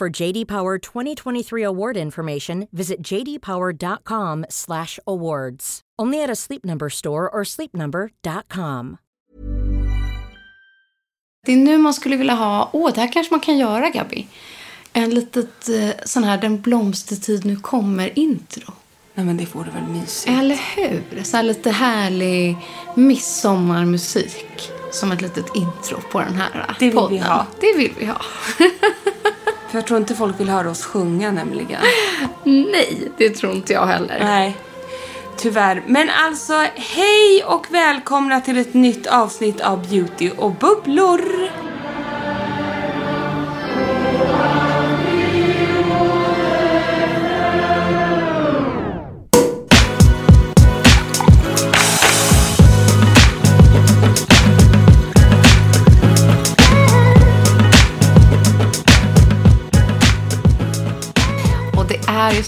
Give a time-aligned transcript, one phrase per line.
[0.00, 5.80] For JD Power 2023 award information, visit jdpower.com/awards.
[6.02, 8.96] Only at a Sleep Number store or sleepnumber.com.
[11.46, 14.26] Det är nu man skulle vilja ha, åh, det här kanske man kan göra, Gabi.
[14.92, 18.72] En litet eh, sån här Den blomstertid nu kommer intro.
[19.14, 20.38] Nej men det vore väl mysigt.
[20.38, 21.22] Eller hur?
[21.24, 22.56] Så här lite härlig
[22.94, 24.70] midsommarmusik.
[24.92, 27.10] Som ett litet intro på den här Det vill podden.
[27.12, 27.46] vi ha.
[27.60, 28.16] Det vill vi ha.
[29.70, 31.80] För jag tror inte folk vill höra oss sjunga nämligen.
[32.44, 34.18] Nej, det tror inte jag heller.
[34.20, 34.56] Nej.
[35.36, 35.82] Tyvärr.
[35.86, 41.39] Men alltså, hej och välkomna till ett nytt avsnitt av Beauty och bubblor.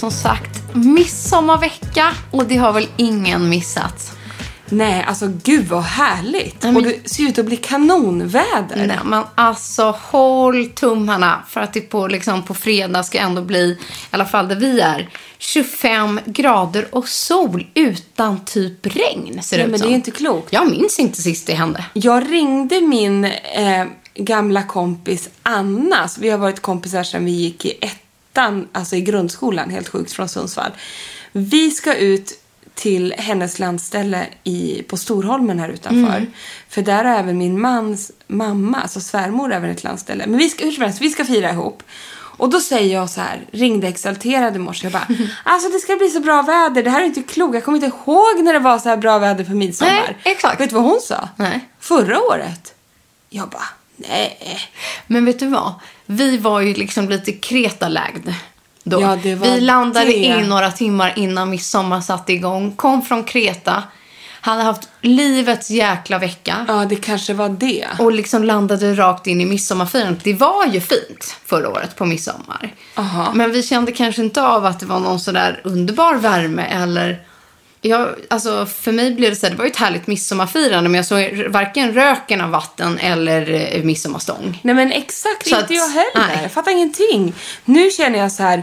[0.02, 4.12] Som sagt midsommarvecka och det har väl ingen missat.
[4.68, 6.62] Nej, alltså gud vad härligt.
[6.62, 8.86] Nej, men- Och det ser ut att bli kanonväder.
[8.86, 13.58] Nej, men alltså håll tummarna för att det på, liksom, på fredag ska ändå bli,
[13.62, 13.78] i
[14.10, 15.08] alla fall där vi är,
[15.38, 19.90] 25 grader och sol utan typ regn ser det Nej, ut men det som.
[19.90, 20.52] är inte klokt.
[20.52, 21.84] Jag minns inte sist det hände.
[21.92, 23.84] Jag ringde min eh,
[24.14, 26.08] gamla kompis Anna.
[26.20, 27.72] Vi har varit kompisar sedan vi gick i
[28.32, 30.70] ettan, alltså i grundskolan, helt sjukt, från Sundsvall.
[31.32, 32.38] Vi ska ut
[32.74, 36.26] till hennes landställe i, på Storholmen här utanför.
[36.68, 40.26] För där har även min mans mamma, alltså svärmor, även ett landställe.
[40.26, 41.82] Men vi ska, hur som helst, vi ska fira ihop.
[42.36, 44.86] Och då säger jag så här, ringde exalterad i morse.
[44.86, 45.06] Jag bara,
[45.44, 46.82] alltså det ska bli så bra väder.
[46.82, 47.54] Det här är inte klokt.
[47.54, 49.92] Jag kommer inte ihåg när det var så här bra väder för midsommar.
[49.92, 50.60] Nej, exakt.
[50.60, 51.28] Vet du vad hon sa?
[51.36, 51.68] Nej.
[51.80, 52.74] Förra året.
[53.30, 53.68] Jag bara,
[54.08, 54.58] nej.
[55.06, 55.74] Men vet du vad?
[56.06, 58.28] Vi var ju liksom lite kretalagd
[58.84, 59.00] då.
[59.00, 60.12] Ja, vi landade det.
[60.12, 62.72] in några timmar innan midsommar satte igång.
[62.72, 63.82] Kom från Kreta.
[64.40, 66.64] Hade haft livets jäkla vecka.
[66.68, 67.86] Ja, det kanske var det.
[67.98, 70.24] Och liksom landade rakt in i midsommarfirandet.
[70.24, 72.74] Det var ju fint förra året på midsommar.
[72.94, 73.32] Aha.
[73.34, 77.20] Men vi kände kanske inte av att det var någon sådär underbar värme eller...
[77.84, 80.94] Jag, alltså för mig blev det så här, det var ju ett härligt midsommarfirande men
[80.98, 84.60] jag såg varken röken av vatten eller eh, midsommarstång.
[84.62, 86.26] Nej men exakt, Så inte att- jag heller.
[86.28, 86.38] nej.
[86.42, 87.34] Jag fattar ingenting.
[87.64, 88.62] Nu känner jag så här,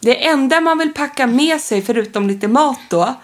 [0.00, 3.14] det enda man vill packa med sig förutom lite mat då.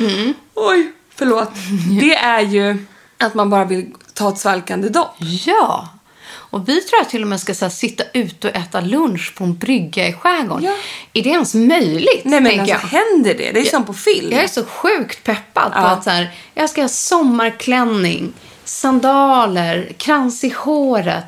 [0.00, 0.34] Mm.
[0.54, 1.50] Oj, förlåt.
[2.00, 2.86] Det är ju
[3.18, 5.16] att man bara vill ta ett svalkande dopp.
[5.46, 5.88] Ja!
[6.26, 9.34] Och vi tror jag till och med ska så här, sitta ute och äta lunch
[9.36, 10.64] på en brygga i skärgården.
[10.64, 10.72] Ja.
[11.12, 12.24] Är det ens möjligt?
[12.24, 13.00] Nej men alltså jag.
[13.00, 13.50] händer det?
[13.52, 14.32] Det är som på film.
[14.32, 15.86] Jag är så sjukt peppad på Ja.
[15.86, 18.32] att så här, jag ska ha sommarklänning,
[18.64, 21.24] sandaler, krans i håret.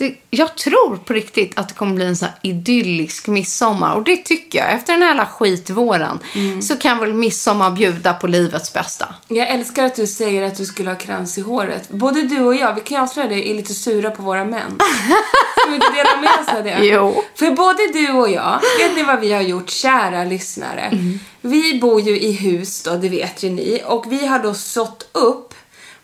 [0.00, 3.94] Det, jag tror på riktigt att det kommer bli en så här idyllisk midsommar.
[3.94, 4.72] Och det tycker jag.
[4.72, 6.62] Efter den här jävla skitvåren Mm.
[6.62, 9.14] så kan väl midsommar bjuda på livets bästa.
[9.28, 11.88] Jag älskar att du säger att du skulle ha krans i håret.
[11.88, 14.78] Både du och jag, vi kan ju avslöja det, är lite sura på våra män.
[15.58, 16.78] Ska vi inte dela med oss av det?
[16.86, 17.22] Jo.
[17.34, 20.90] För både du och jag, vet ni vad vi har gjort, kära lyssnare?
[21.40, 23.82] Vi bor ju i hus då, det vet ju ni.
[23.86, 25.54] Och vi har då sått upp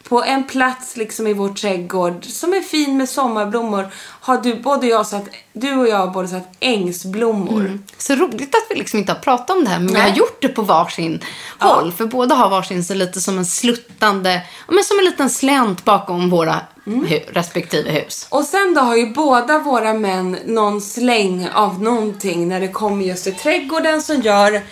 [0.09, 3.89] på en plats liksom i vår trädgård som är fin med sommarblommor
[4.21, 7.79] har du, både jag satt, du och jag har både satt ängsblommor.
[7.99, 10.11] Så roligt att vi liksom inte har pratat om det här, men vi Nej.
[10.11, 11.25] har gjort det på varsin
[11.59, 11.93] håll.
[11.93, 15.85] För båda har varsin så lite som en sluttande, ja, men som en liten slänt
[15.85, 18.27] bakom våra hu- respektive hus.
[18.31, 23.05] Och sen då har ju båda våra män någon släng av någonting när det kommer
[23.05, 24.63] just till trädgården som gör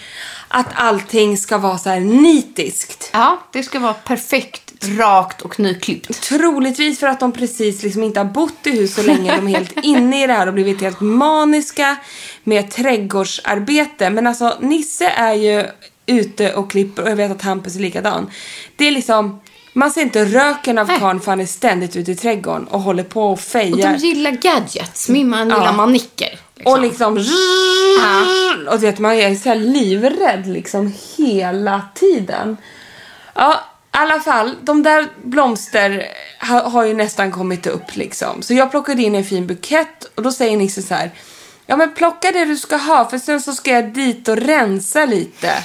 [0.48, 3.10] att allting ska vara så här nitiskt.
[3.12, 4.63] Ja, det ska vara perfekt,
[4.98, 6.22] rakt och nyklippt.
[6.22, 9.36] Troligtvis för att de precis liksom inte har bott i hus så länge.
[9.36, 11.96] De är helt inne i det här och blivit helt maniska
[12.44, 14.10] med trädgårdsarbete.
[14.10, 15.64] Men alltså Nisse är ju
[16.06, 18.30] ute och klipper och jag vet att Hampus är likadan.
[18.76, 19.40] Det är liksom,
[19.72, 23.02] man ser inte röken av karln för han är ständigt ute i trädgården och håller
[23.02, 23.92] på och Och fejar.
[23.92, 26.38] de gillar gadgets, min man gillar manicker.
[26.56, 26.72] liksom.
[26.72, 27.24] Och liksom...
[28.70, 32.56] Och vet, man är så här livrädd liksom hela tiden.
[33.34, 33.60] Ja,
[33.94, 34.56] i alla fall.
[34.62, 36.06] De där blomster
[36.38, 38.42] har, har ju nästan kommit upp liksom.
[38.42, 41.10] Så jag plockade in en fin bukett och då säger Nisse så här.
[41.66, 45.04] Ja men plocka det du ska ha för sen så ska jag dit och rensa
[45.04, 45.64] lite.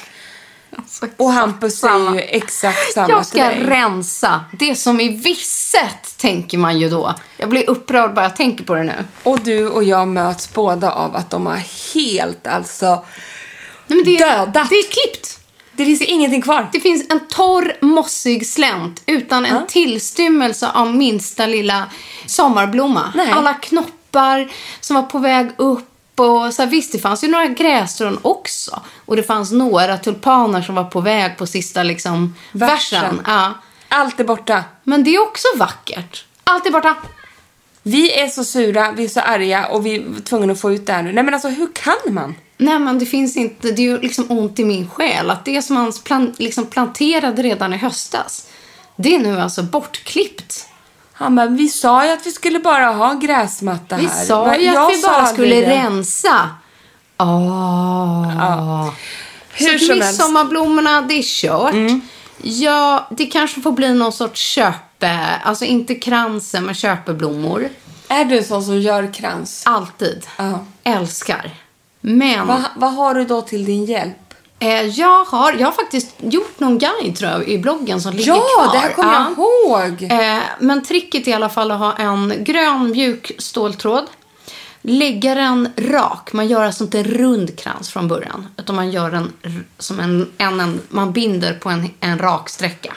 [0.77, 3.67] Alltså, Och Hampus säger ju exakt samma Jag ska till dig.
[3.69, 4.43] rensa.
[4.59, 7.15] Det som är visset, tänker man ju då.
[7.37, 9.05] Jag blir upprörd bara jag tänker på det nu.
[9.23, 11.61] Och du och jag möts båda av att de har
[11.93, 13.05] helt alltså...
[13.87, 14.69] Nej, men det, är, Dödat.
[14.69, 15.38] det är klippt.
[15.79, 16.69] Det finns ingenting kvar.
[16.71, 21.85] Det finns en torr, mossig slänt utan en tillstymmelse av minsta lilla
[22.25, 23.13] sommarblomma.
[23.15, 23.31] Nej.
[23.31, 26.19] Alla knoppar som var på väg upp.
[26.19, 28.81] Och så här, visst, det fanns ju några grässtrån också.
[29.05, 33.01] Och det fanns några tulpaner som var på väg på sista liksom, Versen.
[33.01, 33.21] versen.
[33.25, 33.53] Ja.
[33.89, 34.63] Allt är borta.
[34.83, 36.25] Men det är också vackert.
[36.43, 36.95] Allt är borta.
[37.83, 40.85] Vi är så sura, vi är så arga och vi är tvungna att få ut
[40.85, 41.11] det här nu.
[41.11, 42.35] Nej men alltså hur kan man?
[42.61, 43.71] Nej, men det finns inte.
[43.71, 45.29] Det är ju liksom ont i min själ.
[45.29, 48.47] Att det som man plan, liksom planterade redan i höstas,
[48.95, 50.65] det är nu alltså bortklippt.
[51.13, 54.03] Han bara, vi sa ju att vi skulle bara ha gräsmatta här.
[54.03, 55.69] Vi sa Men ju att vi bara skulle det.
[55.69, 56.49] rensa.
[57.17, 58.91] Ah.
[59.51, 59.89] Hur så som helst.
[59.89, 59.97] Mm.
[59.99, 62.01] midsomarblommorna, det är kört.
[62.41, 67.69] Ja, det kanske får bli någon sorts köpe, alltså inte kransen med köpeblommor.
[68.07, 69.63] Är du en sån som gör krans?
[69.65, 70.25] Alltid.
[70.37, 70.65] Ja.
[70.83, 71.51] Älskar.
[72.01, 74.15] Men Vad har du då till din hjälp?
[74.59, 78.27] eh, jag, har, jag har faktiskt gjort någon guide tror jag, i bloggen som ligger
[78.33, 78.73] Ja, kvar.
[78.73, 79.33] det här kommer Ja.
[79.37, 80.11] jag ihåg.
[80.11, 84.03] Eh, men tricket är i alla fall att ha en grön mjuk ståltråd.
[84.81, 86.33] Lägga den rak.
[86.33, 88.47] Man gör alltså inte en rund krans från början.
[88.57, 89.33] Utan man gör den
[89.77, 92.93] som en, en, en man binder på en, en rak sträcka.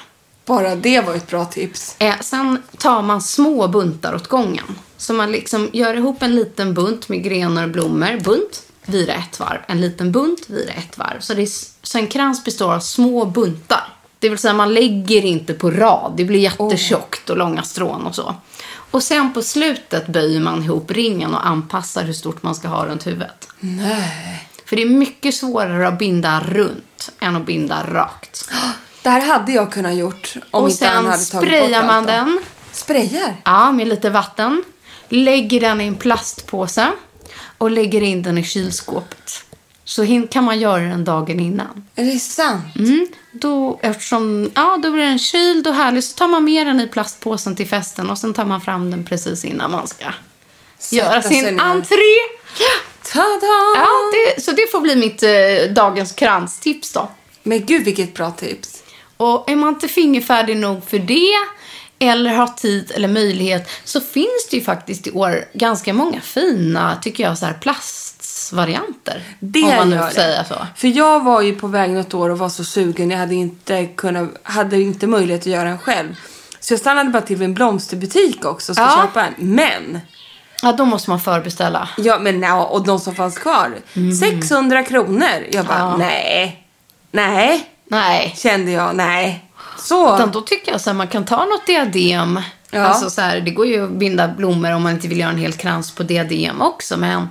[0.46, 1.96] Bara det var ett bra tips.
[1.98, 4.64] Eh, sen tar man små buntar åt gången.
[4.96, 8.20] Så man liksom gör ihop en liten bunt med grenar och blommor.
[8.25, 9.58] Bunt, vira ett varv.
[9.67, 11.20] En liten bunt, vira ett varv.
[11.20, 11.49] Så, det är,
[11.82, 13.88] så en krans består av små buntar.
[14.19, 16.12] Det vill säga man lägger inte på rad.
[16.17, 18.34] Det blir jättetjockt och långa strån och så.
[18.90, 22.87] Och sen på slutet böjer man ihop ringen och anpassar hur stort man ska ha
[22.87, 23.49] runt huvudet.
[23.61, 24.49] Nej.
[24.67, 28.50] För det är mycket svårare att binda runt än att binda rakt.
[29.02, 31.79] Det här hade jag kunnat gjort om och inte han sen hade tagit bort sprayar
[31.79, 32.11] allt man då.
[32.11, 32.40] den
[32.73, 33.37] Sprayar?
[33.44, 34.64] Ja, med lite vatten.
[35.08, 36.93] Lägger den i en plastpåse
[37.62, 39.44] och lägger in den i kylskåpet.
[39.84, 41.84] Så kan man göra den dagen innan.
[41.94, 42.76] Är det sant?
[42.76, 43.06] Mm.
[43.32, 46.88] Då, eftersom, ja, då blir den kyld och härlig så tar man med den i
[46.88, 50.04] plastpåsen till festen och sen tar man fram den precis innan man ska
[50.90, 52.16] göra sig sin entré.
[53.12, 53.76] Tada!
[53.76, 57.10] Ja, det, så det får bli mitt eh, dagens kranstips då.
[57.42, 58.82] Men gud vilket bra tips.
[59.16, 61.34] Och är man inte fingerfärdig nog för det
[62.08, 66.96] eller har tid eller möjlighet så finns det ju faktiskt i år ganska många fina,
[67.02, 69.22] tycker jag, så här plastvarianter.
[69.40, 70.54] Det om man nu säga så.
[70.76, 73.10] För jag var ju på väg något år och var så sugen.
[73.10, 76.16] Jag hade inte, kunnat, hade inte möjlighet att göra den själv.
[76.60, 79.02] Så jag stannade bara till vid en blomsterbutik också och ska Ja.
[79.06, 79.34] köpa en.
[79.38, 80.00] Men,
[80.64, 81.88] Ja, då måste man förbeställa.
[81.98, 83.70] ja men ja, och de som fanns kvar.
[84.40, 85.28] 600 kronor.
[85.52, 85.90] Jag bara, Mm.
[85.90, 85.96] Ja.
[85.96, 86.66] nej.
[87.10, 88.34] Nej, Nej.
[88.36, 88.96] kände jag.
[88.96, 89.44] Nej.
[89.78, 90.14] Så.
[90.14, 92.40] Utan då tycker jag så här, man kan ta något diadem.
[92.70, 92.81] Ja.
[92.81, 95.38] Alltså så här, det går ju att binda blommor om man inte vill göra en
[95.38, 96.96] hel krans på diadem också.
[96.96, 97.28] Men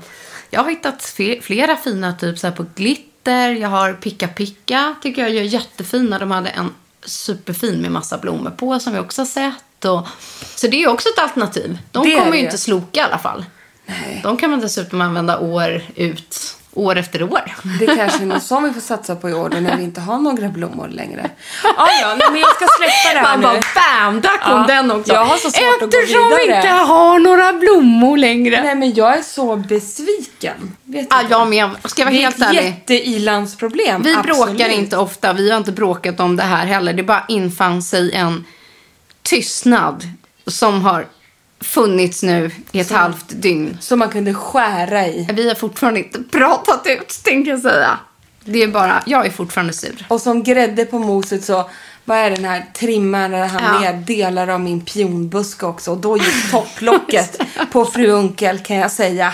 [0.50, 3.50] jag har hittat flera fina typ så här på glitter.
[3.50, 6.20] Jag har Picka Picka, tycker jag gör jättefina.
[6.20, 6.74] De hade en
[7.06, 9.86] superfin med massa blommor på som vi också har sett.
[9.86, 10.08] Och,
[10.56, 11.78] så det är också ett alternativ.
[11.92, 13.46] De Det kommer ju inte sloka i alla fall.
[13.86, 14.20] Nej.
[14.24, 17.42] De kan man dessutom använda år ut, år efter år.
[17.80, 20.02] Det kanske är något som vi får satsa på i år då när vi inte
[20.02, 21.30] har några blommor längre.
[21.64, 23.60] Ja, ja, nej, men jag ska släppa det här Man bara nu.
[23.76, 25.14] bam, där kom Ja, den också.
[25.14, 26.56] jag har så svårt att gå Eftersom vi vidare.
[26.58, 28.64] inte har några blommor längre.
[28.64, 30.76] Nej, men jag är så besviken.
[30.84, 31.16] Vet du?
[31.30, 31.70] jag med.
[31.86, 32.64] Ska jag vara det är helt ett ärlig.
[32.64, 34.02] jätte-ilandsproblem.
[34.02, 34.38] Vi absolut.
[34.48, 35.34] bråkar inte ofta.
[35.34, 36.94] Vi har inte bråkat om det här heller.
[36.94, 38.46] Det bara infann sig en
[39.24, 40.04] tystnad
[40.48, 41.06] som har
[41.62, 43.78] funnits nu i ett halvt dygn.
[43.82, 45.28] Som man kunde skära i.
[45.34, 48.00] Vi har fortfarande inte pratat ut, tänker jag säga.
[48.46, 50.06] Det är bara, jag är fortfarande sur.
[50.08, 51.70] Och som grädde på moset så
[52.06, 53.80] vad är den här trimmaren han Ja.
[53.92, 55.92] ner delar av min pionbuske också.
[55.92, 57.42] Och då gick topplocket
[57.72, 59.34] på fru Unkel kan jag säga.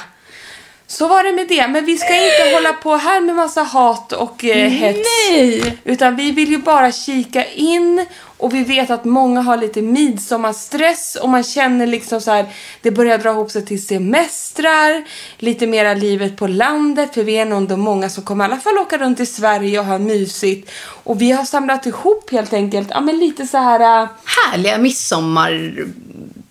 [0.90, 1.68] Så var det med det.
[1.68, 5.10] Men vi ska inte hålla på här med massa hat och eh, hets.
[5.32, 5.78] Nej!
[5.84, 8.06] Utan vi vill ju bara kika in
[8.38, 12.46] och vi vet att många har lite midsommarstress och man känner liksom så här,
[12.82, 15.04] det börjar dra ihop sig till semestrar,
[15.38, 18.58] lite mera livet på landet för vi är nog ändå många som kommer i alla
[18.62, 20.72] fall åka runt i Sverige och ha mysigt.
[21.04, 25.74] Och vi har samlat ihop helt enkelt, ja men lite så här, äh, Härliga midsommar...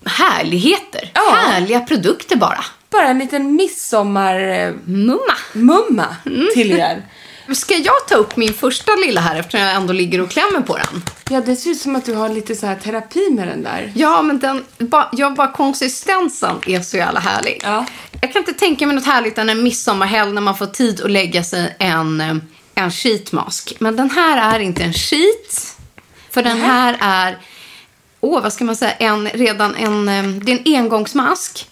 [0.08, 1.10] Härligheter.
[1.14, 1.34] Ja.
[1.34, 2.64] Härliga produkter bara.
[2.90, 6.16] bara en liten midsommarmumma Mumma.
[6.54, 7.02] till er.
[7.54, 10.76] Ska jag ta upp min första lilla här eftersom jag ändå ligger och klämmer på
[10.76, 11.02] den?
[11.30, 13.92] Ja, det ser ut som att du har lite så här terapi med den där.
[13.94, 17.60] Ja, men den, ba, ja, bara konsistensen är så jävla härlig.
[17.64, 17.86] Ja.
[18.20, 21.10] Jag kan inte tänka mig något härligt än en midsommarhelg när man får tid att
[21.10, 22.36] lägga sig en, eh,
[22.74, 23.74] en sheetmask.
[23.78, 25.76] Men den här är inte en sheet.
[26.30, 27.38] För den här är,
[28.20, 31.68] åh vad ska man säga, en, redan en, eh, det är en engångsmask.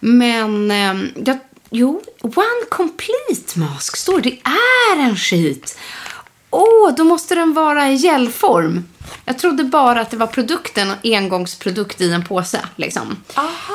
[0.00, 0.94] Men, eh,
[1.24, 1.38] jag,
[1.70, 4.38] jo, one complete mask står det.
[4.92, 5.78] Är en sheet.
[6.50, 8.84] Åh, då måste den vara i gelform.
[9.24, 12.60] Jag trodde bara att det var produkten, en engångsprodukt i en påse.
[12.76, 13.16] Liksom.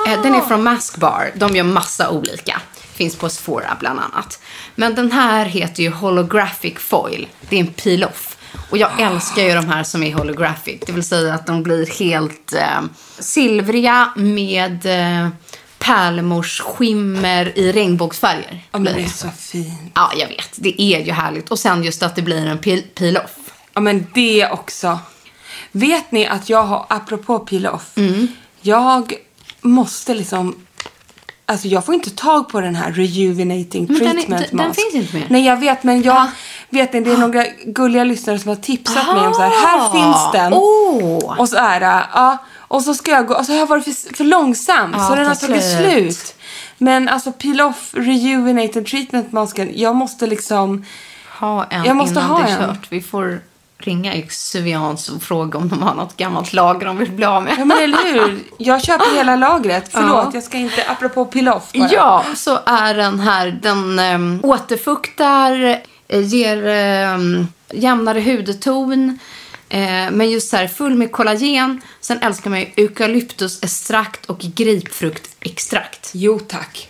[0.08, 1.32] Eh, Den är från Maskbar.
[1.36, 2.62] De gör massa olika.
[2.94, 4.40] Finns på Sephora bland annat.
[4.76, 7.28] Men den här heter ju Holographic Foil.
[7.50, 8.38] Det är en peel-off.
[8.70, 10.80] Och jag älskar ju de här som är holographic.
[10.86, 12.82] Det vill säga att de blir helt eh,
[13.20, 15.28] silvriga med eh,
[15.84, 18.64] pärlemors skimmer i regnbågsfärger.
[18.72, 19.92] Ja, men det är så fint.
[19.96, 20.50] Ja, jag vet.
[20.56, 21.52] Det är ju härligt.
[21.52, 23.32] Och sen just att det blir en peel- peel-off.
[23.74, 25.00] Ja, men det också.
[25.72, 27.96] Vet ni att jag har, apropå peel-off,
[28.62, 29.14] jag
[29.62, 30.56] måste liksom...
[31.46, 34.74] Alltså jag får inte tag på den här rejuvenating Men den är- treatment den- den
[34.74, 35.28] finns inte mer.
[35.30, 36.28] Nej, jag vet, men jag Ah.
[36.70, 37.10] vet inte.
[37.10, 40.54] Det är några gulliga lyssnare som har tipsat mig om så här, här finns den.
[40.54, 41.40] Åh!
[41.40, 42.38] Och så är det, ja.
[42.74, 45.16] Och så ska jag gå, och så har jag varit för, för långsam, Ja, så
[45.16, 46.36] den har ta tagit slut.
[46.78, 50.86] Men alltså peel-off rejuvenating treatment masken, jag måste liksom...
[51.40, 52.86] Ha en Jag måste innan ha det är kört.
[52.90, 53.42] Vi får
[53.78, 57.56] ringa Exuvians och fråga om de har något gammalt lager de vill bli av med.
[57.58, 58.44] Ja men eller hur?
[58.58, 59.90] Jag köper hela lagret.
[59.92, 60.32] Förlåt, Ja.
[60.34, 61.90] jag ska inte, apropå peel-off bara.
[61.92, 66.58] Ja, så är den här, den um, återfuktar, eh, ger
[67.16, 69.20] um, jämnare hudton.
[69.74, 71.82] Eh, men just så här full med kollagen.
[72.02, 76.12] Sen älskar man ju eukalyptusextrakt och grapefruktextrakt.
[76.14, 76.90] Jo tack.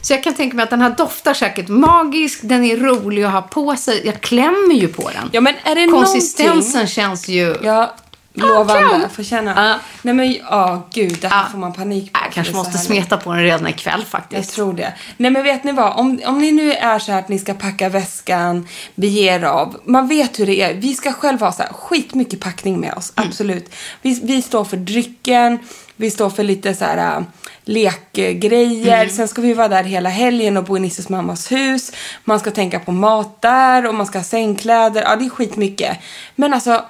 [0.00, 3.32] Så jag kan tänka mig att den här doftar säkert magisk, den är rolig att
[3.32, 4.06] ha på sig.
[4.06, 5.30] Jag klämmer ju på den.
[5.32, 6.86] Ja men är det Konsistensen någonting...
[6.86, 7.56] känns ju...
[7.62, 7.94] Ja,
[8.36, 9.08] lovande.
[9.08, 9.52] Får känna.
[9.56, 9.78] Ja.
[10.02, 11.48] Nej men, ja gud, det här Ja.
[11.50, 12.20] får man panik på.
[12.24, 14.54] Jag kanske måste smeta på den redan ikväll Jag faktiskt.
[14.54, 14.92] tror det.
[15.16, 15.96] Nej men vet ni vad?
[15.96, 19.76] Om, om ni nu är så här att ni ska packa väskan, bege er av.
[19.84, 20.74] Man vet hur det är.
[20.74, 23.12] Vi ska själva ha så här skitmycket packning med oss.
[23.16, 23.28] Mm.
[23.28, 23.74] Absolut.
[24.02, 25.58] Vi, vi står för drycken.
[25.98, 27.22] Vi står för lite så här äh,
[27.64, 29.02] lekgrejer.
[29.02, 29.08] Mm.
[29.16, 31.92] Sen ska vi vara där hela helgen och bo i Nisses mammas hus.
[32.24, 35.02] Man ska tänka på mat där och man ska ha sängkläder.
[35.02, 35.98] Ja, det är skitmycket.
[36.34, 36.84] Men alltså,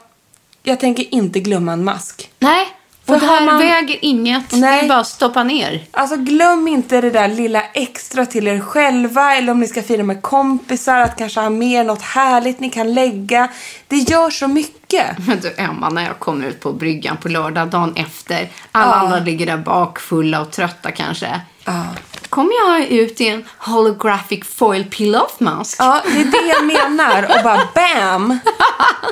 [0.66, 2.30] jag tänker inte glömma en mask.
[2.38, 2.66] Nej,
[3.06, 4.50] För och det här man- väger inget.
[4.50, 4.84] Det Nej.
[4.84, 5.84] är bara att stoppa ner.
[5.90, 10.02] Alltså glöm inte det där lilla extra till er själva eller om ni ska fira
[10.02, 13.48] med kompisar att kanske ha med något härligt ni kan lägga.
[13.88, 15.06] Det gör så mycket.
[15.26, 18.48] Men du Emma, när jag kommer ut på bryggan på lördag dagen efter.
[18.72, 18.94] Alla Ja.
[18.94, 21.40] andra ligger där bak fulla och trötta kanske.
[21.66, 21.84] Ja.
[22.28, 25.76] Kommer jag ut i en holographic foil peel-off mask.
[25.80, 28.38] Ja, det är det jag menar och bara bam!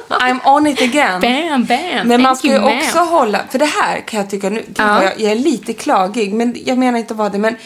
[0.09, 1.21] I'm on it again.
[1.21, 2.09] Bam, bam.
[2.09, 5.03] Men man ska ju också hålla, för det här kan jag tycka, nu, gud Ja.
[5.03, 7.57] jag, jag är lite klagig, men jag menar inte att vara det, men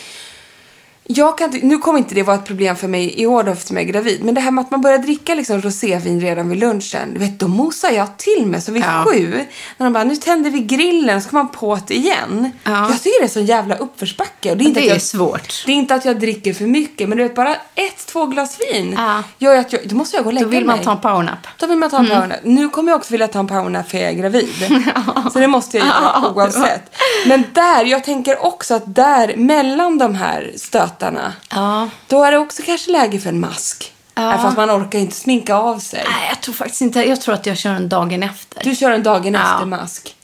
[1.10, 3.76] jag kan, nu kommer inte det vara ett problem för mig i år då eftersom
[3.76, 6.58] jag är gravid, men det här med att man börjar dricka liksom rosévin redan vid
[6.58, 9.04] lunchen, du vet, då mosar jag till mig så vid Ja.
[9.06, 9.44] sju,
[9.76, 12.50] när de bara, nu tänder vi grillen, så kommer man på det igen.
[12.64, 12.70] Ja.
[12.90, 14.50] Jag tycker det är så jävla uppförsbacke.
[14.50, 15.62] Och det är inte Det att är jag, svårt.
[15.66, 18.58] Det är inte att jag dricker för mycket, men du vet, bara ett, två glas
[18.60, 19.22] vin Ja.
[19.38, 20.76] gör att jag, då måste jag gå och lägga Då vill mig.
[20.76, 21.38] man ta en powernap.
[21.58, 22.36] Då vill man ta en powernap.
[22.44, 24.48] Nu kommer jag också vilja ta en powernap för jag är gravid.
[25.32, 26.94] Så det måste jag göra oavsett.
[27.26, 30.52] Men där, jag tänker också att där mellan de här
[30.98, 31.88] stötarna, Ja.
[32.06, 33.92] då är det också kanske läge för en mask.
[34.14, 34.38] Ja.
[34.42, 36.02] Fast man orkar inte sminka av sig.
[36.04, 37.08] Nej, jag tror faktiskt inte.
[37.08, 38.64] Jag tror att jag kör en dagen efter.
[38.64, 39.52] Du kör en dagen Ja.
[39.54, 40.14] efter mask.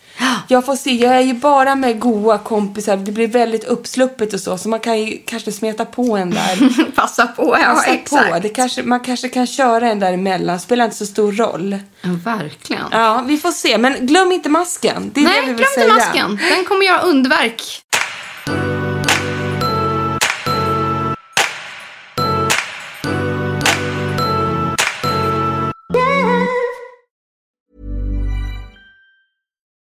[0.49, 2.97] Jag får se, jag är ju bara med goa kompisar.
[2.97, 4.59] Det blir väldigt uppsluppet och så.
[4.59, 6.91] Så man kan ju kanske smeta på en där.
[6.97, 8.33] Passa på, ja Passa exakt.
[8.33, 8.39] på.
[8.39, 10.61] Det kanske, man kanske kan köra en däremellan.
[10.61, 11.79] Spelar inte så stor roll.
[12.01, 12.83] Ja, verkligen.
[12.93, 13.79] Ja, vi får se.
[13.79, 15.11] Men glöm inte masken.
[15.15, 16.29] Det är Nej, det vi glöm vill inte säga.
[16.29, 16.39] masken.
[16.57, 17.63] Den kommer göra underverk.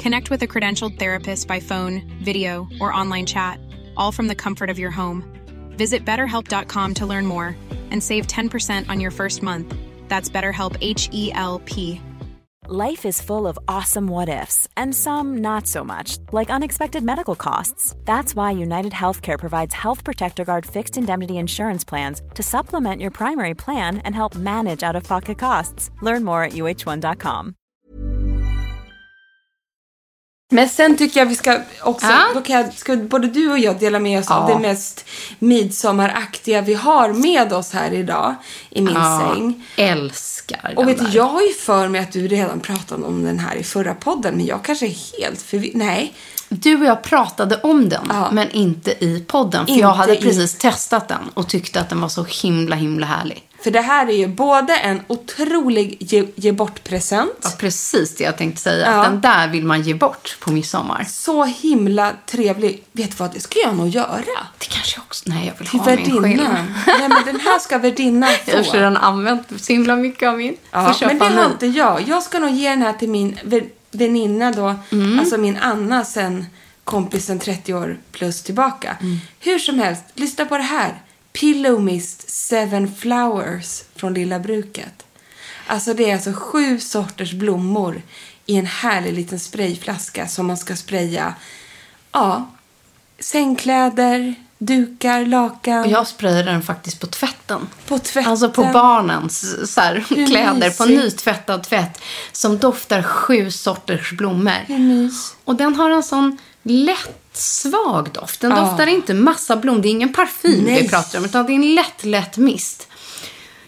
[0.00, 3.60] Connect with a credentialed therapist by phone, video, or online chat,
[3.98, 5.22] all from the comfort of your home.
[5.76, 7.54] Visit betterhelp.com to learn more
[7.90, 9.74] and save 10% on your first month.
[10.08, 12.00] That's BetterHelp H E L P.
[12.66, 17.34] Life is full of awesome what ifs, and some not so much, like unexpected medical
[17.34, 17.94] costs.
[18.06, 23.10] That's why United Healthcare provides Health Protector Guard fixed indemnity insurance plans to supplement your
[23.10, 25.90] primary plan and help manage out of pocket costs.
[26.00, 27.54] Learn more at uh1.com.
[30.52, 32.18] Men sen tycker jag vi ska också, Ja.
[32.34, 34.54] då kan jag, ska både du och jag dela med oss av Ja.
[34.56, 35.04] det mest
[35.38, 38.34] midsommaraktiga vi har med oss här idag
[38.70, 39.66] i min säng.
[39.76, 43.38] älskar Och vet du, jag har ju för mig att du redan pratade om den
[43.38, 45.76] här i förra podden, men jag kanske är helt förvirrad.
[45.76, 46.14] Nej.
[46.48, 49.66] Du och jag pratade om den, men inte i podden.
[49.66, 52.76] För Inte jag hade i- precis testat den och tyckte att den var så himla,
[52.76, 53.42] himla härlig.
[53.62, 58.38] För det här är ju både en otrolig ge, ge bort-present, Ja, precis det jag
[58.38, 58.86] tänkte säga.
[58.86, 58.92] Ja.
[59.00, 61.04] Att den där vill man ge bort på midsommar.
[61.08, 62.84] så himla trevlig.
[62.92, 64.24] Vet du vad, det ska jag nog göra.
[64.58, 65.24] Det kanske jag också...
[65.26, 66.64] Nej, jag vill Till ha min själv.
[66.86, 68.50] Nej, men den här ska värdinnan få.
[68.50, 70.56] Jag har redan använt så himla mycket av min.
[70.70, 72.08] Ja, men det har inte jag.
[72.08, 75.18] Jag ska nog ge den här till min vä- väninna då, Mm.
[75.18, 76.46] alltså min Anna sen
[76.84, 78.96] kompisen 30 år plus tillbaka.
[79.00, 79.18] Mm.
[79.40, 80.94] Hur som helst, lyssna på det här.
[81.32, 85.06] Pillow Mist Seven Flowers från Lilla Bruket.
[85.66, 88.02] Alltså det är alltså sju sorters blommor
[88.46, 91.34] i en härlig liten sprayflaska som man ska spraya,
[92.12, 92.50] ja,
[93.18, 97.68] sängkläder, dukar, lakan, Och jag sprayade den faktiskt på tvätten.
[97.86, 98.30] på tvätten.
[98.30, 102.00] Alltså på barnens så här, kläder på nytvättad tvätt.
[102.32, 105.10] Som doftar sju sorters blommor.
[105.44, 108.40] Och den har en sån lätt svag doft.
[108.40, 108.56] Den Ja.
[108.60, 109.82] doftar inte massa blom.
[109.82, 110.82] Det är ingen parfym Nej.
[110.82, 111.24] vi pratar om.
[111.24, 112.88] Utan det är en lätt, lätt mist.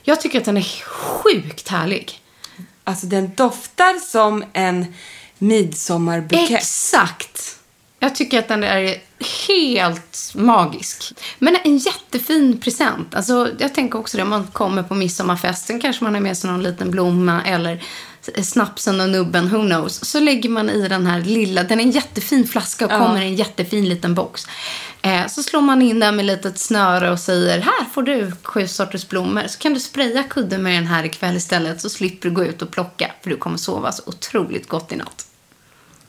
[0.02, 2.20] Jag tycker att den är sjukt härlig.
[2.84, 4.94] Alltså den doftar som en
[5.38, 6.50] midsommarbukett.
[6.50, 7.58] Exakt.
[7.98, 8.96] Jag tycker att den är
[9.48, 11.12] helt magisk.
[11.38, 13.14] Men en jättefin present.
[13.14, 16.50] Alltså, jag tänker också det, om man kommer på midsommarfesten kanske man har med sig
[16.50, 17.82] någon liten blomma eller
[18.42, 20.04] snapsen och nubben, who knows.
[20.04, 23.24] Så lägger man i den här lilla, den är en jättefin flaska och kommer i
[23.24, 24.46] en jättefin liten box.
[25.02, 28.68] Eh, så slår man in den med litet snöre och säger här får du sju
[28.68, 29.46] sorters blommor.
[29.46, 32.62] Så kan du spraya kudden med den här ikväll istället så slipper du gå ut
[32.62, 35.26] och plocka för du kommer sova så otroligt gott i natt.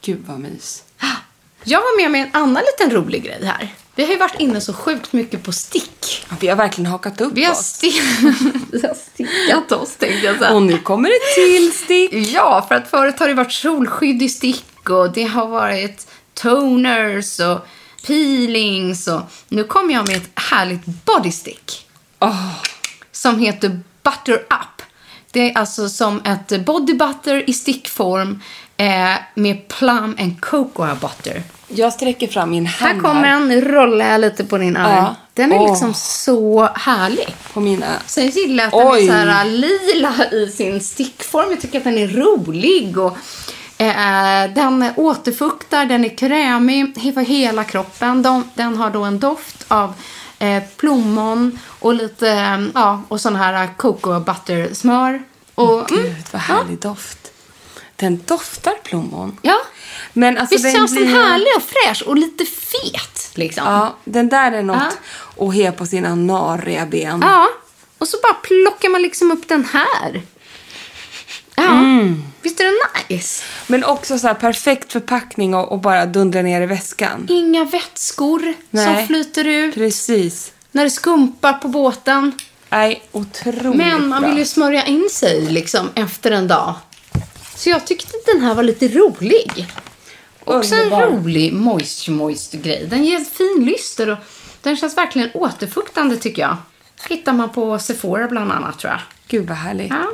[0.02, 0.84] Gud vad mys.
[1.64, 3.74] Jag var med med en annan liten rolig grej här.
[3.96, 5.93] Vi har ju varit inne så sjukt mycket på stick.
[6.40, 7.80] Vi har verkligen hakat upp Vi har, oss.
[8.72, 10.54] vi har stickat oss, tänkte jag säga.
[10.54, 12.14] Och nu kommer det till stick.
[12.14, 17.40] Ja, för att förut har det varit solskydd i stick och det har varit toners
[17.40, 17.68] och
[18.08, 21.88] peelings och nu kommer jag med ett härligt bodystick
[22.20, 22.52] Åh,
[23.12, 24.82] som heter Butter Up.
[25.32, 28.42] Det är alltså som ett body butter i stickform
[28.78, 31.44] eh, med plum and cocoa butter.
[31.68, 34.96] jag sträcker fram min hand Här kommer den, nu rollar jag lite på din arm.
[34.96, 35.16] Ja.
[35.34, 35.70] Den är Åh.
[35.70, 37.36] liksom så härlig.
[37.54, 37.86] på mina...
[38.06, 39.08] Sen gillar jag att den Oj.
[39.08, 41.50] är så här lila i sin stickform.
[41.50, 42.98] Jag tycker att den är rolig.
[42.98, 43.18] Och,
[43.78, 48.22] eh, den återfuktar, den är krämig för hela kroppen.
[48.22, 49.94] De, den har då en doft av
[50.40, 55.24] eh, plommon och lite, ja, och sån här cocoa butter smör.
[55.56, 57.33] Och, mm, Gud, vad härlig doft.
[57.96, 59.38] Den doftar plommon.
[59.42, 59.58] ja.
[60.14, 63.64] Men alltså Visst den känns den blir- härlig och fräsch och lite fet liksom.
[63.66, 64.98] Ja, den där är något
[65.38, 67.20] att he på sina narriga ben.
[67.22, 67.48] Ja,
[67.98, 70.22] och så bara plockar man liksom upp den här.
[71.56, 71.80] Ja.
[72.42, 73.44] Visst är det nice?
[73.68, 77.28] Men också så här perfekt förpackning och, och bara dundra ner i väskan.
[77.30, 78.86] Inga vätskor Nej.
[78.98, 79.74] som flyter ut.
[79.76, 80.52] Precis.
[80.72, 82.32] När det skumpar på båten.
[82.70, 86.76] Nej, otroligt Men man vill ju smörja in sig liksom efter en dag.
[87.56, 89.68] Så jag tyckte att den här var lite rolig.
[90.44, 91.08] Också en Underbar.
[91.08, 92.88] rolig moist moist grej.
[92.90, 94.18] Den ger fin lyster och
[94.62, 96.58] den känns verkligen återfuktande tycker jag.
[97.10, 99.02] Hittar man på Sephora bland annat tror jag.
[99.28, 99.90] Gud vad härligt.
[99.90, 100.06] Ja.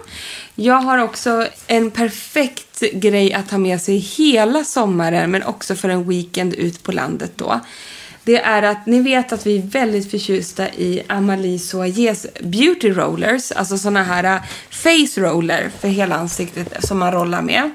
[0.55, 5.89] Jag har också en perfekt grej att ha med sig hela sommaren men också för
[5.89, 7.59] en weekend ut på landet då.
[8.23, 13.51] Det är att ni vet att vi är väldigt förtjusta i Amalie Soajes beauty rollers,
[13.51, 17.71] alltså såna här äh, face roller för hela ansiktet som man rollar med.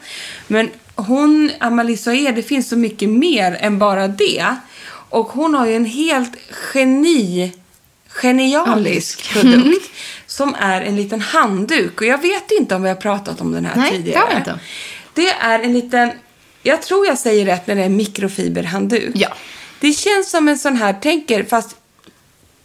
[0.47, 4.47] Men hon, Amalie Soaje, det finns så mycket mer än bara det.
[5.09, 6.33] Och hon har ju en helt
[6.75, 7.53] geni,
[8.09, 9.91] genialisk produkt
[10.27, 12.01] som är en liten handduk.
[12.01, 14.21] Och jag vet inte om vi har pratat om den här Nej, det tidigare.
[14.21, 14.59] har vi inte.
[15.15, 16.11] Det är en liten,
[16.63, 19.13] jag tror jag säger rätt när det är mikrofiberhandduk.
[19.15, 19.29] Ja.
[19.85, 21.77] Det känns som en sån här, tänker, fast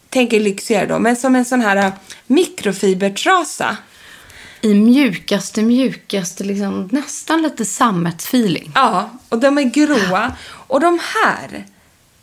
[0.10, 1.93] tänker lyxigare då, men som en sån här äh,
[2.27, 3.77] mikrofibertrasa.
[4.62, 8.71] I mjukaste, mjukaste, liksom, nästan lite sammetsfeeling.
[8.75, 10.34] Ja, och de är gråa.
[10.51, 11.65] Och de här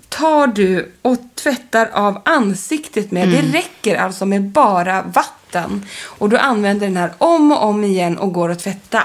[0.09, 3.29] tar du och tvättar av ansiktet med.
[3.29, 5.87] Det räcker alltså med bara vatten.
[6.05, 9.03] Och du använder den här om och om igen och går att tvätta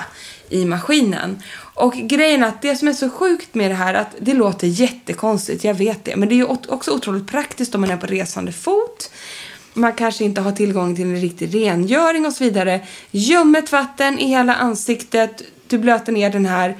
[0.50, 1.44] i maskinen.
[1.74, 5.64] Och grejen att det som är så sjukt med det här att det låter jättekonstigt,
[5.64, 6.16] jag vet det.
[6.16, 9.12] Men det är ju också otroligt praktiskt om man är på resande fot.
[9.74, 12.80] Man kanske inte har tillgång till en riktig rengöring och så vidare.
[13.12, 15.42] Ljummet vatten i hela ansiktet.
[15.68, 16.78] Du blöter ner den här.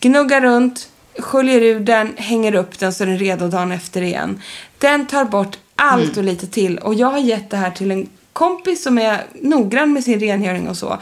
[0.00, 0.88] Gnuggar runt.
[1.18, 2.12] Sköljer ur den.
[2.16, 4.42] Hänger upp den så är den redo dagen efter igen.
[4.78, 6.78] Den tar bort allt och lite till.
[6.78, 10.68] Och jag har gett det här till en kompis som är noggrann med sin rengöring
[10.68, 10.98] och så.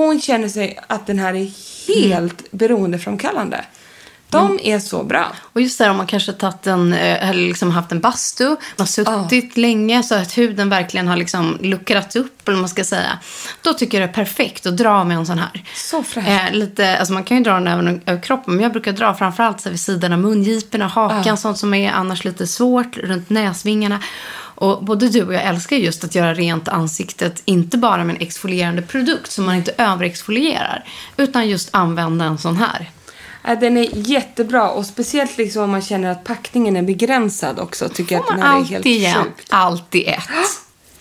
[0.00, 1.50] Hon känner sig att den här är
[1.88, 3.64] helt beroendeframkallande.
[4.30, 5.32] De är så bra.
[5.52, 8.56] Och just där om man kanske tagit en, eh, eller liksom haft en bastu, man
[8.78, 13.18] har suttit länge så att huden verkligen har liksom luckrats upp, eller man ska säga.
[13.62, 15.64] Då tycker jag det är perfekt att dra med en sån här.
[15.74, 16.28] Så fräscht.
[16.28, 19.14] Eh, lite, alltså man kan ju dra den även över kroppen, men jag brukar dra
[19.14, 23.30] framförallt så här vid sidan av mungiporna, hakan, sånt som är annars lite svårt, runt
[23.30, 24.00] näsvingarna.
[24.60, 28.22] Och både du och jag älskar just att göra rent ansiktet, inte bara med en
[28.22, 30.84] exfolierande produkt som man inte överexfolierar,
[31.16, 32.90] utan just använda en sån här.
[33.44, 37.88] Ja, den är jättebra och speciellt liksom om man känner att packningen är begränsad också.
[37.88, 39.46] Tycker jag att den här är helt igen, sjuk.
[39.48, 40.28] alltid ett.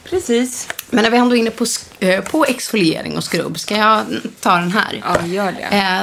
[0.03, 0.67] Precis.
[0.89, 1.65] Men när vi ändå är inne på,
[1.99, 4.05] eh, på exfoliering och skrubb, ska jag
[4.39, 5.03] ta den här?
[5.03, 5.77] Ja, gör det.
[5.77, 6.01] Eh,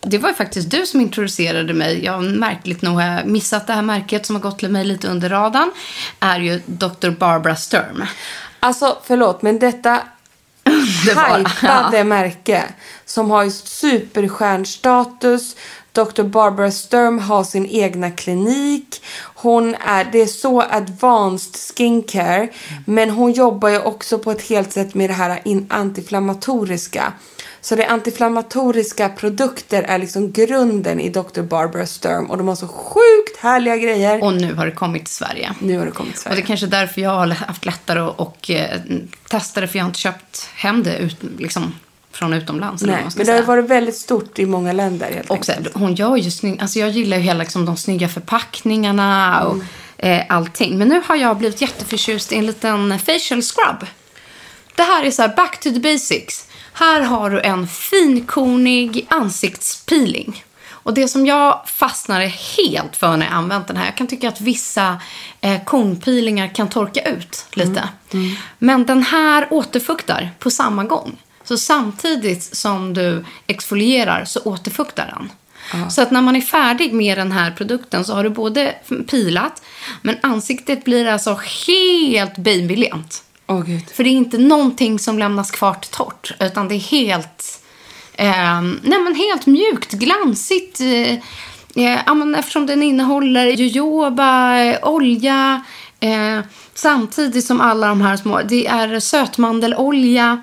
[0.00, 2.04] det var ju faktiskt du som introducerade mig.
[2.04, 4.84] Jag har märkligt nog har jag missat det här märket som har gått till mig
[4.84, 5.70] lite under radarn.
[6.20, 7.10] Är ju Dr.
[7.10, 8.04] Barbara Sturm.
[8.60, 10.02] Alltså, förlåt, men detta
[11.06, 12.64] Det var- hypade märke
[13.04, 15.56] som har ju superstjärnstatus.
[15.94, 16.22] Dr.
[16.22, 19.02] Barbara Sturm har sin egna klinik.
[19.34, 22.48] Hon är, det är så advanced skincare.
[22.86, 27.12] Men hon jobbar ju också på ett helt sätt med det här in, antiinflammatoriska.
[27.60, 31.42] Så det antiinflammatoriska produkter är liksom grunden i Dr.
[31.42, 32.30] Barbara Sturm.
[32.30, 34.24] Och de har så sjukt härliga grejer.
[34.24, 35.54] Och nu har det kommit till Sverige.
[35.60, 36.36] nu har det kommit till Och Sverige.
[36.36, 38.80] det är kanske är därför jag har haft lättare att och, eh,
[39.30, 41.74] testa det, för jag har inte köpt hem det ut, liksom,
[42.14, 42.82] från utomlands.
[42.82, 45.68] eller Nej, ska men det har varit väldigt stort i många länder helt Och här,
[45.74, 49.56] hon gör ju snygg, alltså jag gillar ju hela liksom, de snygga förpackningarna och
[49.98, 50.78] eh, allting.
[50.78, 53.86] Men nu har jag blivit jätteförtjust i en liten facial scrub.
[54.76, 56.48] Det här är så här back to the basics.
[56.72, 60.44] Här har du en finkornig ansiktspeeling.
[60.84, 64.28] Och det som jag fastnar helt för när jag använt den här, jag kan tycka
[64.28, 65.00] att vissa
[65.40, 67.88] eh, kornpeelingar kan torka ut lite.
[68.58, 71.16] Men den här återfuktar på samma gång.
[71.44, 75.30] Så samtidigt som du exfolierar så återfuktar den.
[75.90, 78.74] Så att när man är färdig med den här produkten så har du både
[79.10, 79.62] pilat,
[80.02, 83.24] men ansiktet blir alltså helt babylent.
[83.46, 83.90] Åh gud.
[83.94, 87.62] För det är inte någonting som lämnas kvar till torrt, utan det är helt,
[88.12, 90.80] eh, nej men helt mjukt, glansigt.
[90.80, 91.12] Eh,
[91.84, 95.64] eh, eftersom den innehåller jojoba, eh, olja,
[96.04, 100.40] eh, samtidigt som alla de här små, det är sötmandelolja.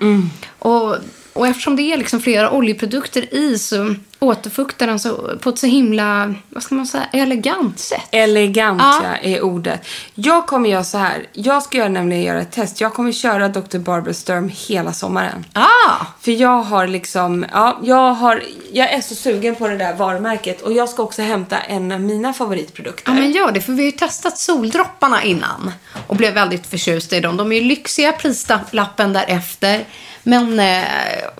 [0.58, 0.96] Och,
[1.32, 5.66] och eftersom det är liksom flera oljeprodukter i så återfuktar den så, på ett så
[5.66, 8.00] himla, vad ska man säga, elegant sätt.
[8.10, 9.02] Elegant Ja.
[9.04, 9.28] ja.
[9.30, 9.86] är ordet.
[10.14, 11.26] Jag kommer göra så här.
[11.32, 12.80] Jag ska göra, nämligen göra ett test.
[12.80, 13.78] Jag kommer köra Dr.
[13.78, 15.44] Barbara Sturm hela sommaren.
[15.52, 16.06] Ah!
[16.20, 20.62] För jag har liksom, ja, jag har, jag är så sugen på det där varumärket
[20.62, 23.12] och jag ska också hämta en av mina favoritprodukter.
[23.12, 23.60] Ja, men gör det.
[23.60, 25.72] För vi har ju testat soldropparna innan
[26.06, 27.36] och blev väldigt förtjusta i dem.
[27.36, 29.84] De är ju lyxiga, prislappen därefter.
[30.22, 30.84] Men, eh,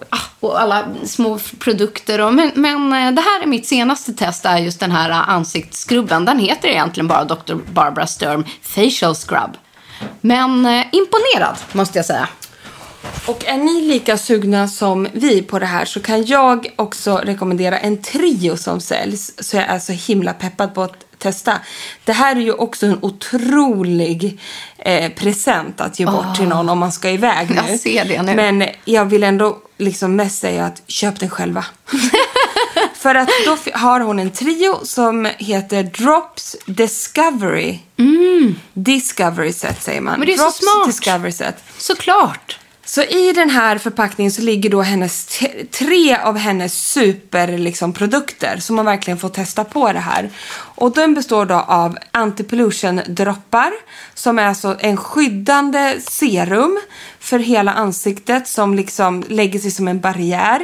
[0.09, 2.21] ah, och alla små produkter.
[2.21, 5.29] Och, men men eh, det här är mitt senaste test, är just den här eh,
[5.29, 6.25] ansiktsskrubben.
[6.25, 7.55] Den heter egentligen bara Dr.
[7.73, 9.57] Barbara Sturm Facial Scrub.
[10.21, 12.29] Men eh, imponerad, måste jag säga.
[13.27, 17.79] Och är ni lika sugna som vi på det här så kan jag också rekommendera
[17.79, 19.33] en trio som säljs.
[19.39, 21.59] Så jag är så himla peppad på att testa.
[22.05, 24.41] Det här är ju också en otrolig
[24.79, 27.57] eh, present att ge bort till någon om man ska iväg nu.
[27.69, 28.35] Jag ser det nu.
[28.35, 31.65] Men jag vill ändå liksom mest säga att köp den själva.
[33.03, 37.79] För att då har hon en trio som heter Drops Discovery.
[38.73, 40.15] Discovery set säger man.
[40.15, 40.21] Mm.
[40.21, 40.87] Men det är så Drops smart.
[40.87, 41.65] Discovery set.
[41.79, 42.59] Såklart.
[42.85, 45.40] Så i den här förpackningen så ligger då hennes
[45.71, 50.31] tre av hennes superprodukter liksom, produkter som man verkligen får testa på det här.
[50.55, 53.73] Och den består då av antipollution droppar
[54.14, 56.81] som är alltså en skyddande serum
[57.18, 60.62] för hela ansiktet som liksom lägger sig som en barriär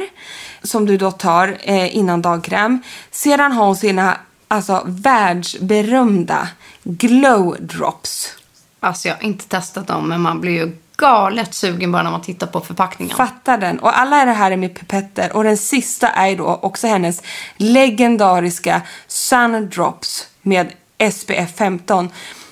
[0.63, 2.81] som du då tar eh, innan dagkräm.
[3.11, 6.47] Sedan har hon sina alltså världsberömda
[6.83, 8.35] glow drops.
[8.79, 12.21] Alltså jag har inte testat dem, men man blir ju galet sugen bara när man
[12.21, 13.17] tittar på förpackningen.
[13.17, 13.79] Fattar den.
[13.79, 15.35] Och alla är det här är med pipetter.
[15.35, 17.23] Och den sista är då också hennes
[17.57, 20.73] legendariska Sun Drops med
[21.11, 22.09] SPF 15.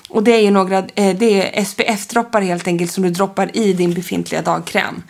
[0.08, 3.72] Och det är ju några, eh, det är SPF-droppar helt enkelt som du droppar i
[3.72, 5.02] din befintliga dagkräm.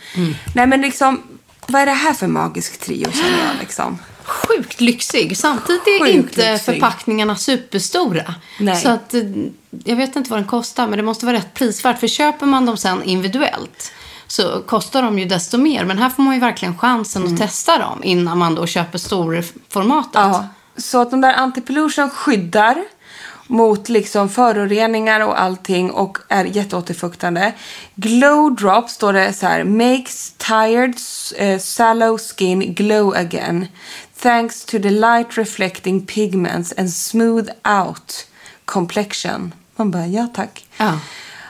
[0.55, 1.23] Nej men liksom,
[1.67, 3.99] vad är det här för magisk trio känner jag liksom?
[4.29, 5.37] Sjukt lyxig.
[5.37, 6.65] Samtidigt är Sjukt inte lyxig.
[6.65, 8.35] förpackningarna superstora.
[8.59, 8.77] Nej.
[8.77, 9.23] Så att, eh,
[9.85, 12.01] jag vet inte vad den kostar, men det måste vara rätt prisvärt.
[12.01, 13.93] För köper man dem sen individuellt
[14.27, 15.85] så kostar de ju desto mer.
[15.85, 20.15] Men här får man ju verkligen chansen att testa dem innan man då köper storformatet.
[20.15, 22.85] Ja, så att de där antipollution skyddar
[23.47, 27.53] mot liksom föroreningar och allting och är jätteåterfuktande.
[27.95, 29.65] Glow drop står det så här.
[29.65, 30.95] Makes tired
[31.37, 33.67] eh, sallow skin glow again.
[34.21, 38.27] Thanks to the light reflecting pigments and smooth out
[38.65, 39.55] complexion.
[39.77, 40.67] Man bara, ja tack.
[40.77, 40.99] Ja.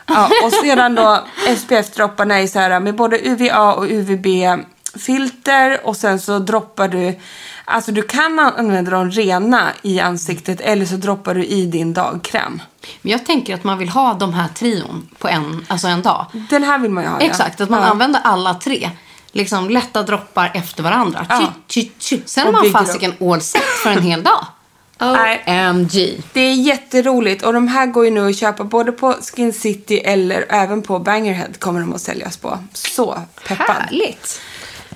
[0.06, 1.24] Ja, och sedan då
[1.56, 7.18] SPF-dropparna är så här med både UVA och UVB-filter och sen så droppar du,
[7.64, 12.62] alltså du kan använda dem rena i ansiktet eller så droppar du i din dagkräm.
[13.02, 16.26] Men jag tänker att man vill ha de här trion på en, alltså en dag.
[16.50, 17.20] Den här vill man ju ha.
[17.20, 17.26] ja.
[17.26, 17.86] Exakt, att man ja.
[17.86, 18.90] använder alla tre.
[19.38, 21.26] Liksom lätta droppar efter varandra.
[21.28, 21.52] Ja.
[21.68, 22.22] Tju, tju, tju.
[22.26, 24.46] Sen är man fasiken all set för en hel dag.
[25.00, 26.22] OMG.
[26.32, 29.98] Det är jätteroligt och de här går ju nu att köpa både på Skin City
[29.98, 32.58] eller även på Bangerhead kommer de att säljas på.
[32.72, 33.66] Så peppad.
[33.66, 34.40] Härligt.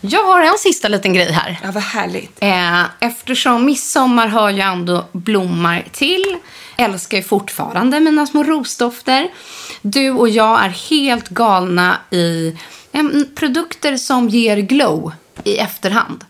[0.01, 1.61] Jag har en sista liten grej här.
[1.65, 2.39] Ja, vad härligt.
[2.41, 6.39] Eh, eftersom midsommar hör ju ändå blommar till.
[6.77, 9.29] Älskar ju fortfarande mina små rosdofter.
[9.83, 12.57] Du och jag är helt galna i
[13.35, 15.13] produkter som ger glow
[15.45, 16.25] i efterhand.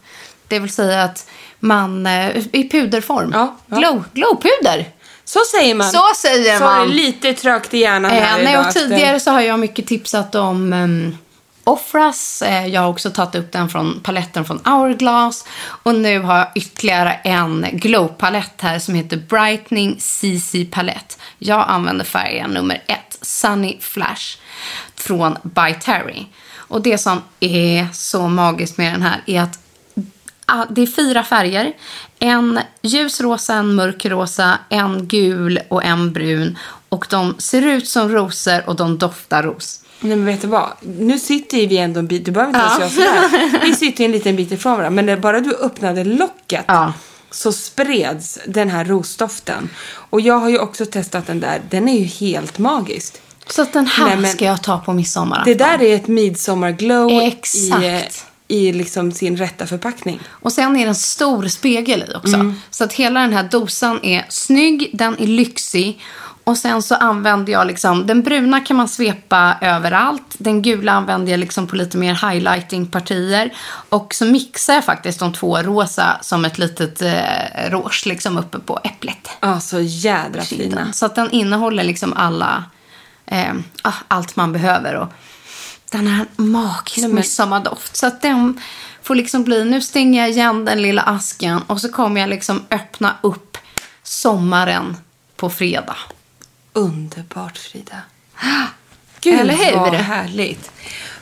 [0.48, 3.30] Det vill säga att man eh, i puderform.
[3.34, 3.76] Ja, ja.
[3.76, 4.88] Glow, glowpuder.
[5.24, 5.90] Så säger man.
[5.90, 6.82] Så säger så man.
[6.82, 9.86] är det lite trögt i hjärnan här Eh, nej, och tidigare så har jag mycket
[9.86, 11.16] tipsat om um,
[11.64, 12.42] Offras.
[12.42, 15.44] Eh, jag har också tagit upp den från paletten från Hourglass.
[15.58, 21.18] Och nu har jag ytterligare en glow-palett här som heter Brightening CC palett.
[21.38, 24.38] Jag använder färgen nummer ett, Sunny Flash,
[24.96, 26.26] från By Terry.
[26.72, 29.58] Och det som är så magiskt med den här är att
[30.46, 31.72] Ah, det är fyra färger.
[32.18, 36.58] En ljusrosa, en mörkrosa, en gul och en brun.
[36.88, 39.80] Och de ser ut som rosor och de doftar ros.
[40.00, 40.70] Nej men vet du vad?
[40.80, 43.04] Nu sitter vi ändå en bit, du behöver inte ens Ja.
[43.04, 43.60] göra sådär.
[43.64, 45.02] Vi sitter en liten bit ifrån varandra.
[45.02, 46.92] Men bara du öppnade locket Ja.
[47.30, 49.68] så spreds den här rosdoften.
[50.10, 51.60] Och jag har ju också testat den där.
[51.70, 53.14] Den är ju helt magisk.
[53.46, 55.42] Så att den här Nej, men- ska jag ta på midsommar.
[55.44, 58.26] Det där är ett midsommarglow i, Exakt.
[58.48, 60.20] i liksom sin rätta förpackning.
[60.28, 62.54] Och sen är det en stor spegel i också.
[62.70, 66.00] Så att hela den här dosan är snygg, den är lyxig.
[66.44, 70.34] Och sen så använder jag liksom, den bruna kan man svepa överallt.
[70.38, 73.52] Den gula använder jag liksom på lite mer highlighting-partier.
[73.88, 78.58] Och så mixar jag faktiskt de två rosa som ett litet eh, rouge liksom uppe
[78.58, 79.28] på äpplet.
[79.40, 80.92] Ja, så jädra fina.
[80.92, 82.64] Så att den innehåller liksom alla,
[83.32, 83.54] eh,
[84.08, 84.94] allt man behöver.
[84.94, 85.08] Och
[85.90, 87.96] den en magisk midsommardoft.
[87.96, 88.60] Så att den
[89.02, 92.62] får liksom bli, nu stänger jag igen den lilla asken och så kommer jag liksom
[92.70, 93.58] öppna upp
[94.02, 94.96] sommaren
[95.36, 95.96] på fredag.
[96.72, 97.96] Underbart, Frida.
[99.20, 99.76] Gud, Eller hur?
[99.76, 100.70] vad härligt.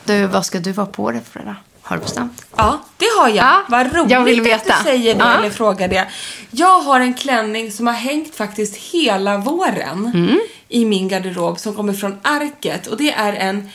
[0.05, 1.55] Du, vad ska du vara på för fredag?
[1.91, 2.45] Har du bestämt?
[2.55, 3.37] Ja, det har jag.
[3.37, 4.75] Ja, Vad roligt jag vill att veta.
[4.77, 5.33] du säger det Ja.
[5.37, 6.07] eller frågar det.
[6.51, 10.39] Jag har en klänning som har hängt faktiskt hela våren Mm.
[10.69, 12.87] i min garderob som kommer från Arket.
[12.87, 13.69] Och det är en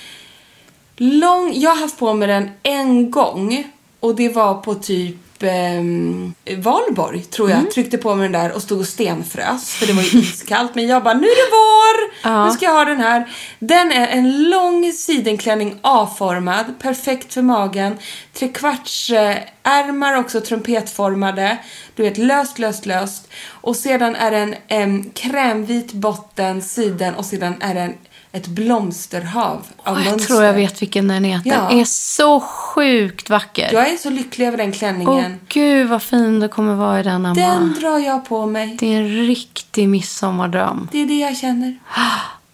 [0.96, 1.52] lång...
[1.54, 3.64] Jag har haft på mig den en gång
[4.00, 7.64] och det var på typ ehm, Valborg, tror Mm.
[7.64, 7.70] jag.
[7.74, 10.74] Tryckte på mig den där och stod och stenfrös för det var ju iskallt.
[10.74, 12.30] Men jag bara, nu är det vår!
[12.32, 12.46] Ja.
[12.46, 13.28] Nu ska jag ha den här.
[13.58, 17.96] Den är en lång sidenklänning A-formad, perfekt för magen.
[18.32, 21.58] Trekvarts eh, ärmar också trumpetformade.
[21.94, 23.28] Du vet, löst, löst, löst.
[23.48, 27.94] Och sedan är den en krämvit botten, siden och sedan är den
[28.36, 30.26] ett blomsterhav av Åh, jag mönster.
[30.28, 31.22] tror jag vet vilken den.
[31.22, 31.70] Den Ja.
[31.70, 33.70] är så sjukt vacker.
[33.72, 35.40] Jag är så lycklig över den Åh klänningen.
[35.48, 37.34] gud vad fin du kommer vara i den, Emma.
[37.34, 38.76] Den drar jag på mig.
[38.80, 40.88] Det är en riktig midsommardröm.
[40.92, 41.78] Det är det jag känner.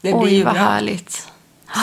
[0.00, 0.62] Det blir Oj, ju vad bra.
[0.62, 1.28] härligt.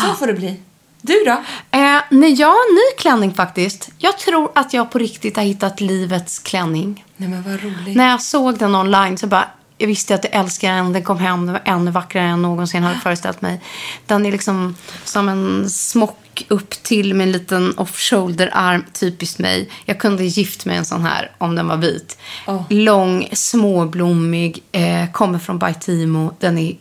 [0.08, 0.60] Så får det bli.
[1.02, 1.32] Du då?
[1.78, 3.90] Eh, nej, jag har en ny klänning faktiskt.
[3.98, 7.06] Jag tror att jag på riktigt har hittat livets klänning.
[7.18, 7.96] Nej men vad roligt.
[7.98, 10.94] När jag såg den online så bara, jag visste att jag älskar den.
[10.94, 13.62] Den kom hem, den var ännu vackrare än jag någonsin hade föreställt mig.
[14.06, 19.70] Den är liksom som en smock upp till med en liten off-shoulder-arm, typiskt mig.
[19.86, 22.18] Jag kunde gift mig en sån här om den var vit.
[22.48, 22.64] Åh.
[22.70, 26.34] Lång, småblommig, eh, kommer från Baitimo.
[26.40, 26.76] Den är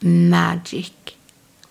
[0.00, 0.92] magic.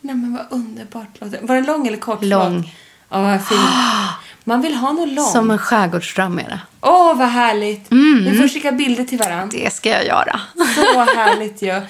[0.01, 2.23] Nej men vad underbart låter Var den lång eller kort?
[2.23, 2.75] Lång.
[3.09, 3.61] Ja, vad fint.
[4.47, 5.29] Man vill ha något långt.
[5.31, 6.59] Som en skärgårdsdröm är det.
[6.81, 7.91] Åh, vad härligt.
[7.91, 8.23] Mm.
[8.31, 9.57] Vi får skicka bilder till varandra.
[9.59, 10.39] Det ska jag göra.
[10.75, 11.81] Så härligt ju.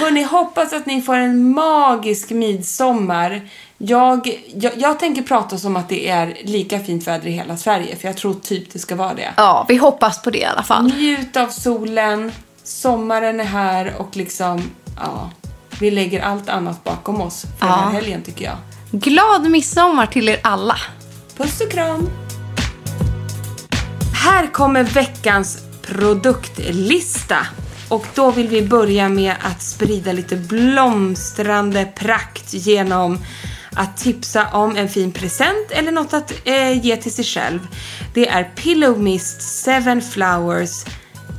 [0.00, 3.48] Hörrni, hoppas att ni får en magisk midsommar.
[3.78, 7.96] Jag, jag, jag tänker prata som att det är lika fint väder i hela Sverige,
[7.96, 9.32] för jag tror typ det ska vara det.
[9.36, 10.84] Ja, vi hoppas på det i alla fall.
[10.84, 12.32] Njut av solen,
[12.64, 14.62] sommaren är här och liksom,
[14.96, 15.30] ja,
[15.80, 17.74] vi lägger allt annat bakom oss för den Ja.
[17.84, 18.56] här helgen tycker jag.
[18.90, 20.76] Glad midsommar till er alla.
[21.36, 22.10] Puss och kram!
[24.14, 27.46] Här kommer veckans produktlista.
[27.88, 33.18] Och då vill vi börja med att sprida lite blomstrande prakt genom
[33.72, 37.60] att tipsa om en fin present eller något att eh, ge till sig själv.
[38.14, 40.84] Det är Pillow Mist 7 Flowers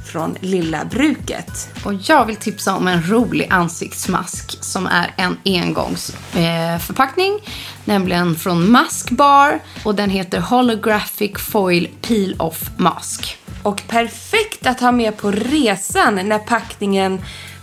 [0.05, 1.69] från Lilla Bruket.
[1.85, 7.33] Och jag vill tipsa om en rolig ansiktsmask som är en engångsförpackning.
[7.33, 7.51] Eh,
[7.85, 13.37] nämligen från Mask Bar och den heter Holographic Foil Peel Off Mask.
[13.63, 17.21] Och perfekt att ha med på resan när packningen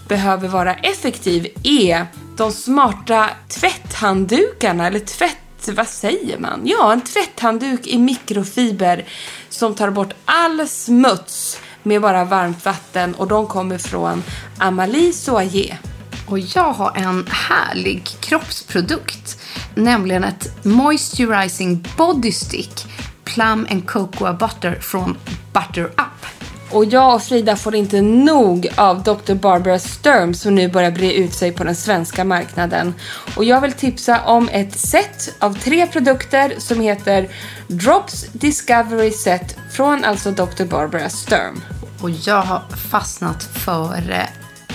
[0.08, 5.38] behöver vara effektiv är de smarta tvätthanddukarna, eller tvätt...
[5.66, 6.60] Vad säger man?
[6.64, 9.04] Ja, en tvätthandduk i mikrofiber
[9.48, 14.22] som tar bort all smuts med bara varmt vatten och de kommer från
[14.58, 15.78] Amalie Soyer.
[16.26, 19.40] Och jag har en härlig kroppsprodukt,
[19.74, 22.86] nämligen ett Moisturizing Body Stick
[23.24, 25.16] Plum and Cocoa Butter från
[25.52, 26.26] Butter Up.
[26.72, 29.34] Och jag och Frida får inte nog av Dr.
[29.34, 32.94] Barbara Sturm som nu börjar bre ut sig på den svenska marknaden.
[33.36, 37.28] Och jag vill tipsa om ett set av tre produkter som heter
[37.66, 40.64] Drops Discovery Set från alltså Dr.
[40.64, 41.60] Barbara Sturm.
[42.00, 44.26] Och jag har fastnat för eh,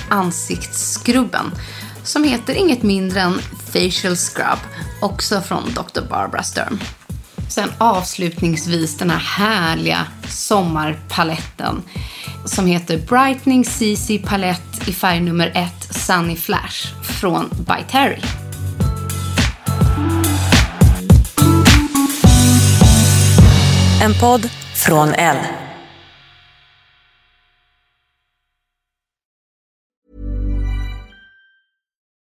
[0.10, 1.52] ansiktsskrubben
[2.04, 3.40] som heter inget mindre än
[3.74, 4.60] Facial Scrub,
[5.02, 6.02] också från Dr.
[6.10, 6.80] Barbara Sturm.
[7.58, 11.84] Sen avslutningsvis den här härliga sommarpaletten
[12.46, 18.22] som heter Brightening CC Palette i färg nummer 1 Sunny Flash från By Terry.
[24.02, 24.50] En podd
[24.86, 25.38] från L.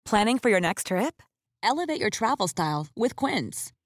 [0.08, 1.22] Planning for your next trip?
[1.62, 3.75] Elevate your travel style with Quince.